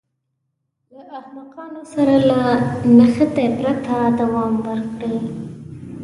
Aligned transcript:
له 0.93 1.03
احمقانو 1.19 1.81
سره 1.93 2.15
له 2.29 2.41
نښتې 2.97 3.45
پرته 3.57 3.95
دوام 4.19 4.53
ورکړي. 4.65 5.17